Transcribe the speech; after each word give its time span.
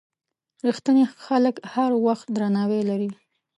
رښتیني 0.67 1.05
خلک 1.25 1.55
هر 1.73 1.91
وخت 2.05 2.27
درناوی 2.35 2.81
لري. 2.89 3.09